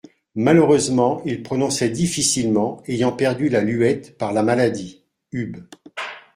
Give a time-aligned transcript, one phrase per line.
[0.33, 5.57] Malheureusement il prononçait difficilement, ayant perdu la luette par la maladie.» (Hub.